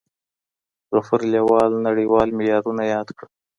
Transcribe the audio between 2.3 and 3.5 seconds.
معیارونه یاد کړل.